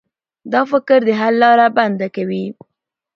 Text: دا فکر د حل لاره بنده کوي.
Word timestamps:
دا 0.51 0.61
فکر 0.71 0.99
د 1.07 1.09
حل 1.19 1.35
لاره 1.43 1.67
بنده 1.77 2.07
کوي. 2.15 2.45